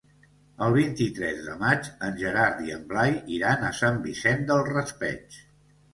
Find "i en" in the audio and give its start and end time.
2.69-2.87